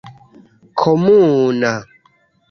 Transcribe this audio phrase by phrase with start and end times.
[0.79, 1.73] komuna